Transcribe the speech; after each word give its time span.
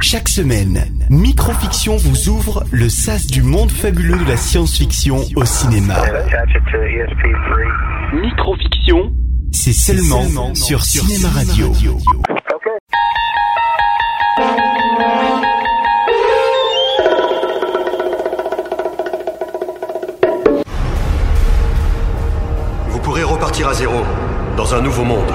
Chaque 0.00 0.28
semaine, 0.28 0.84
Microfiction 1.10 1.96
vous 1.96 2.28
ouvre 2.28 2.64
le 2.70 2.88
sas 2.88 3.26
du 3.26 3.42
monde 3.42 3.70
fabuleux 3.70 4.18
de 4.18 4.28
la 4.28 4.36
science-fiction 4.36 5.16
au 5.36 5.44
cinéma. 5.44 5.96
Microfiction, 8.12 9.12
c'est 9.52 9.72
seulement, 9.72 10.54
sur, 10.54 10.82
Cinéma 10.84 11.28
Radio. 11.28 11.72
Vous 22.88 22.98
pourrez 23.00 23.22
repartir 23.22 23.68
à 23.68 23.74
zéro, 23.74 24.02
dans 24.56 24.74
un 24.74 24.82
nouveau 24.82 25.04
monde. 25.04 25.32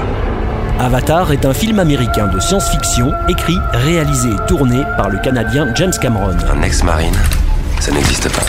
Avatar 0.93 1.31
est 1.31 1.45
un 1.45 1.53
film 1.53 1.79
américain 1.79 2.27
de 2.27 2.37
science-fiction 2.41 3.13
écrit, 3.29 3.57
réalisé 3.71 4.27
et 4.27 4.45
tourné 4.45 4.83
par 4.97 5.09
le 5.09 5.19
Canadien 5.19 5.73
James 5.73 5.93
Cameron. 6.01 6.35
Un 6.53 6.61
ex-marine, 6.63 7.15
ça 7.79 7.93
n'existe 7.93 8.27
pas. 8.27 8.43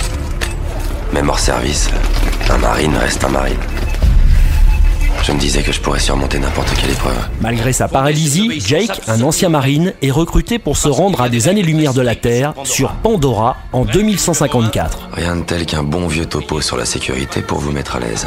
Même 1.14 1.28
hors 1.28 1.38
service, 1.38 1.88
un 2.50 2.59
marine 2.59 2.97
reste 2.97 3.23
un 3.23 3.28
marine. 3.28 3.60
Je 5.23 5.30
me 5.30 5.38
disais 5.38 5.62
que 5.62 5.70
je 5.70 5.80
pourrais 5.80 6.00
surmonter 6.00 6.41
n'importe 6.41 6.74
quelle 6.74 6.91
épreuve. 6.91 7.14
Malgré 7.41 7.73
sa 7.73 7.86
paralysie, 7.86 8.59
Jake, 8.59 9.02
un 9.06 9.22
ancien 9.22 9.48
marine, 9.48 9.92
est 10.02 10.11
recruté 10.11 10.59
pour 10.59 10.77
se 10.77 10.88
rendre 10.88 11.20
à 11.20 11.28
des 11.28 11.47
années-lumière 11.47 11.95
de 11.95 12.02
la 12.02 12.16
Terre, 12.16 12.55
sur 12.64 12.95
Pandora, 12.95 13.56
en 13.72 13.84
2154. 13.84 15.11
Rien 15.12 15.36
de 15.36 15.42
tel 15.42 15.64
qu'un 15.64 15.84
bon 15.84 16.09
vieux 16.09 16.27
topo 16.27 16.61
sur 16.61 16.77
la 16.77 16.86
sécurité 16.86 17.41
pour 17.41 17.59
vous 17.59 17.70
mettre 17.70 17.95
à 17.95 18.00
l'aise. 18.00 18.27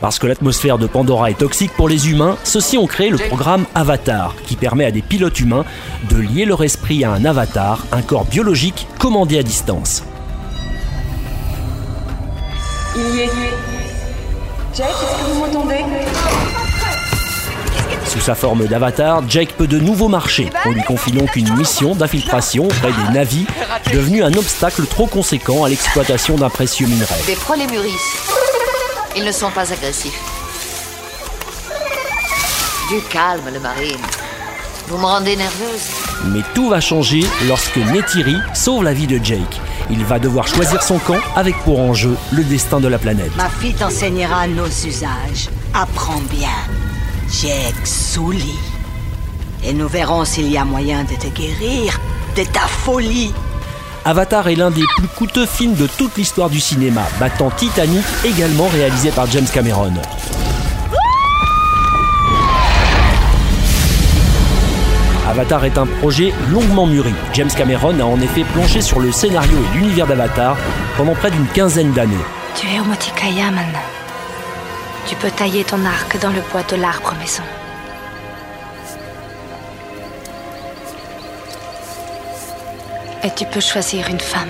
Parce 0.00 0.18
que 0.18 0.26
l'atmosphère 0.26 0.78
de 0.78 0.86
Pandora 0.86 1.30
est 1.30 1.38
toxique 1.38 1.72
pour 1.72 1.88
les 1.88 2.10
humains, 2.10 2.36
ceux-ci 2.44 2.78
ont 2.78 2.86
créé 2.86 3.10
le 3.10 3.18
programme 3.18 3.66
Avatar, 3.74 4.34
qui 4.46 4.54
permet 4.54 4.84
à 4.84 4.92
des 4.92 5.02
pilotes 5.02 5.40
humains 5.40 5.64
de 6.08 6.16
lier 6.16 6.44
leur 6.44 6.62
esprit 6.62 7.04
à 7.04 7.10
un 7.10 7.24
avatar, 7.24 7.84
un 7.90 8.02
corps 8.02 8.24
biologique 8.24 8.86
commandé 8.98 9.38
à 9.38 9.42
distance. 9.42 10.04
Il 12.96 13.16
y 13.16 13.20
est. 13.20 13.30
Jake, 14.76 14.86
est-ce 14.88 15.24
que 15.24 15.32
vous 15.32 15.40
m'entendez? 15.40 15.84
Sous 18.06 18.20
sa 18.20 18.34
forme 18.34 18.66
d'avatar, 18.66 19.22
Jake 19.28 19.54
peut 19.58 19.66
de 19.66 19.78
nouveau 19.78 20.08
marcher. 20.08 20.50
On 20.64 20.70
lui 20.70 20.82
confie 20.82 21.10
donc 21.10 21.34
une 21.36 21.52
mission 21.56 21.94
d'infiltration 21.94 22.64
auprès 22.64 22.92
des 22.92 23.12
navis, 23.12 23.46
devenue 23.92 24.22
un 24.22 24.32
obstacle 24.34 24.86
trop 24.86 25.06
conséquent 25.06 25.64
à 25.64 25.68
l'exploitation 25.68 26.36
d'un 26.36 26.48
précieux 26.48 26.86
minerai. 26.86 27.14
Des. 27.26 27.36
Ils 29.16 29.24
ne 29.24 29.32
sont 29.32 29.50
pas 29.50 29.72
agressifs. 29.72 30.20
Du 32.88 33.00
calme, 33.10 33.50
le 33.52 33.60
marine. 33.60 34.00
Vous 34.88 34.96
me 34.96 35.04
rendez 35.04 35.36
nerveuse. 35.36 35.88
Mais 36.26 36.40
tout 36.54 36.70
va 36.70 36.80
changer 36.80 37.20
lorsque 37.46 37.76
Neytiri 37.76 38.36
sauve 38.54 38.84
la 38.84 38.92
vie 38.92 39.06
de 39.06 39.22
Jake. 39.22 39.60
Il 39.90 40.04
va 40.04 40.18
devoir 40.18 40.46
choisir 40.46 40.82
son 40.82 40.98
camp 40.98 41.18
avec 41.36 41.56
pour 41.64 41.80
enjeu 41.80 42.16
le 42.32 42.44
destin 42.44 42.80
de 42.80 42.88
la 42.88 42.98
planète. 42.98 43.34
Ma 43.36 43.48
fille 43.48 43.74
t'enseignera 43.74 44.46
nos 44.46 44.66
usages. 44.66 45.50
Apprends 45.74 46.22
bien. 46.30 46.48
Jake 47.30 47.86
Sully. 47.86 48.58
Et 49.64 49.72
nous 49.72 49.88
verrons 49.88 50.24
s'il 50.24 50.50
y 50.50 50.56
a 50.56 50.64
moyen 50.64 51.04
de 51.04 51.14
te 51.14 51.28
guérir 51.28 52.00
de 52.36 52.44
ta 52.44 52.60
folie. 52.60 53.34
Avatar 54.04 54.48
est 54.48 54.54
l'un 54.54 54.70
des 54.70 54.84
plus 54.96 55.08
coûteux 55.08 55.46
films 55.46 55.74
de 55.74 55.86
toute 55.86 56.16
l'histoire 56.16 56.48
du 56.48 56.60
cinéma, 56.60 57.02
battant 57.20 57.50
Titanic, 57.50 58.04
également 58.24 58.68
réalisé 58.68 59.10
par 59.10 59.26
James 59.30 59.46
Cameron. 59.52 59.92
Avatar 65.28 65.64
est 65.66 65.76
un 65.76 65.86
projet 65.86 66.32
longuement 66.50 66.86
mûri. 66.86 67.12
James 67.34 67.50
Cameron 67.54 68.00
a 68.00 68.04
en 68.04 68.20
effet 68.20 68.44
plongé 68.54 68.80
sur 68.80 68.98
le 68.98 69.12
scénario 69.12 69.58
et 69.58 69.78
l'univers 69.78 70.06
d'Avatar 70.06 70.56
pendant 70.96 71.14
près 71.14 71.30
d'une 71.30 71.46
quinzaine 71.48 71.92
d'années. 71.92 72.16
Tu 72.56 72.66
es 72.66 72.80
au 72.80 72.84
Motikaya 72.84 73.50
maintenant. 73.50 73.78
Tu 75.06 75.14
peux 75.16 75.30
tailler 75.30 75.64
ton 75.64 75.84
arc 75.84 76.18
dans 76.20 76.30
le 76.30 76.40
bois 76.50 76.62
de 76.62 76.76
l'arbre 76.76 77.14
maison. 77.20 77.42
Et 83.24 83.30
tu 83.34 83.44
peux 83.46 83.60
choisir 83.60 84.08
une 84.08 84.20
femme. 84.20 84.48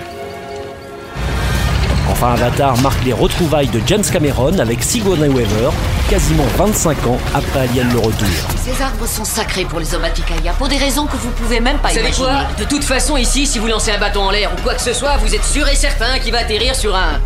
Enfin, 2.11 2.33
Avatar 2.33 2.77
marque 2.81 3.03
les 3.05 3.13
retrouvailles 3.13 3.67
de 3.67 3.81
James 3.87 4.03
Cameron 4.03 4.57
avec 4.59 4.83
Sigourney 4.83 5.27
Weaver, 5.27 5.69
quasiment 6.09 6.43
25 6.57 7.07
ans 7.07 7.17
après 7.33 7.61
Alien 7.61 7.91
le 7.93 7.99
Retour. 7.99 8.27
Ces 8.63 8.81
arbres 8.81 9.07
sont 9.07 9.23
sacrés 9.25 9.63
pour 9.65 9.79
les 9.79 9.93
Omaticaya, 9.95 10.53
pour 10.53 10.67
des 10.67 10.77
raisons 10.77 11.05
que 11.05 11.15
vous 11.17 11.29
pouvez 11.31 11.59
même 11.59 11.77
pas 11.77 11.89
Vous 11.89 11.95
savez 11.95 12.07
imaginer. 12.09 12.27
quoi? 12.27 12.45
De 12.57 12.63
toute 12.65 12.83
façon, 12.83 13.15
ici, 13.15 13.45
si 13.47 13.57
vous 13.59 13.67
lancez 13.67 13.91
un 13.91 13.99
bâton 13.99 14.21
en 14.23 14.31
l'air 14.31 14.51
ou 14.57 14.61
quoi 14.61 14.73
que 14.73 14.81
ce 14.81 14.93
soit, 14.93 15.17
vous 15.17 15.33
êtes 15.33 15.45
sûr 15.45 15.67
et 15.67 15.75
certain 15.75 16.19
qu'il 16.19 16.31
va 16.31 16.39
atterrir 16.39 16.75
sur 16.75 16.95
un. 16.95 17.19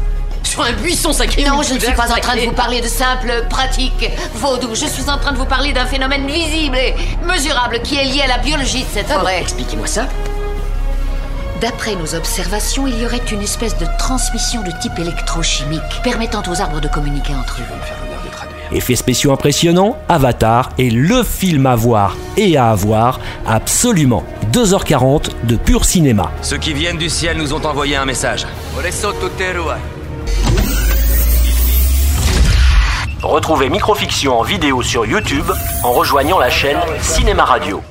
sur 0.43 0.61
un 0.61 0.73
buisson 0.73 1.11
sacré. 1.13 1.43
Non, 1.43 1.61
je 1.63 1.73
ne 1.73 1.79
suis 1.79 1.93
pas 1.93 2.11
en 2.11 2.19
train 2.19 2.35
de 2.35 2.41
vous 2.41 2.51
parler 2.51 2.81
de 2.81 2.87
simples 2.87 3.45
pratiques 3.49 4.09
vaudou. 4.35 4.75
Je 4.75 4.85
suis 4.85 5.09
en 5.09 5.17
train 5.17 5.31
de 5.31 5.37
vous 5.37 5.45
parler 5.45 5.73
d'un 5.73 5.85
phénomène 5.85 6.27
visible 6.27 6.77
et 6.77 6.93
mesurable 7.25 7.79
qui 7.83 7.95
est 7.97 8.05
lié 8.05 8.21
à 8.21 8.27
la 8.27 8.37
biologie 8.37 8.83
de 8.83 8.89
cette 8.93 9.07
Ah 9.09 9.19
bon. 9.19 9.27
Expliquez-moi 9.27 9.87
ça. 9.87 10.07
D'après 11.63 11.95
nos 11.95 12.13
observations, 12.13 12.87
il 12.87 12.99
y 12.99 13.05
aurait 13.05 13.23
une 13.31 13.41
espèce 13.41 13.77
de 13.77 13.85
transmission 13.97 14.63
de 14.63 14.71
type 14.81 14.99
électrochimique 14.99 15.81
permettant 16.03 16.43
aux 16.51 16.59
arbres 16.59 16.81
de 16.81 16.89
communiquer 16.89 17.33
entre 17.33 17.61
eux. 17.61 18.75
Effets 18.75 18.97
spéciaux 18.97 19.31
impressionnants, 19.31 19.97
Avatar 20.09 20.71
est 20.77 20.89
le 20.89 21.23
film 21.23 21.65
à 21.65 21.77
voir 21.77 22.17
et 22.35 22.57
à 22.57 22.69
avoir 22.69 23.21
absolument. 23.47 24.25
2h40 24.51 25.29
de 25.45 25.55
pur 25.55 25.85
cinéma. 25.85 26.33
Ceux 26.41 26.57
qui 26.57 26.73
viennent 26.73 26.97
du 26.97 27.09
ciel 27.09 27.37
nous 27.37 27.53
ont 27.53 27.63
envoyé 27.63 27.95
un 27.95 28.03
message. 28.03 28.45
Retrouvez 33.21 33.69
Microfiction 33.69 34.37
en 34.37 34.43
vidéo 34.43 34.81
sur 34.81 35.05
YouTube 35.05 35.49
en 35.81 35.93
rejoignant 35.93 36.39
la 36.39 36.49
chaîne 36.49 36.79
Cinéma 36.99 37.45
Radio. 37.45 37.81